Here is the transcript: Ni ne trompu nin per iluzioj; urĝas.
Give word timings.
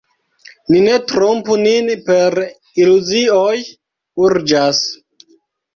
Ni 0.71 0.79
ne 0.85 0.95
trompu 1.11 1.57
nin 1.65 1.91
per 2.09 2.41
iluzioj; 2.87 3.55
urĝas. 4.27 4.83